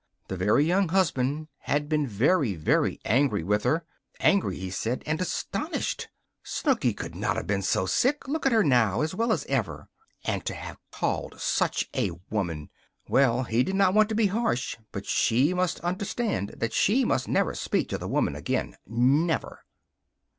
[0.29, 3.85] The Very Young Husband had been very, very angry with her
[4.19, 6.07] angry, he said, and astonished!
[6.41, 8.27] Snooky could not have been so sick!
[8.27, 9.01] Look at her now!
[9.01, 9.89] As well as ever.
[10.25, 12.71] And to have called such a woman!
[13.07, 17.27] Well, he did not want to be harsh; but she must understand that she must
[17.27, 18.77] never speak to the woman again.
[18.87, 19.59] Never!